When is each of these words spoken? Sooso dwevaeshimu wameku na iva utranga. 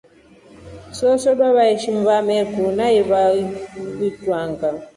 Sooso 0.97 1.29
dwevaeshimu 1.37 2.01
wameku 2.09 2.61
na 2.77 2.85
iva 2.99 3.21
utranga. 4.07 4.69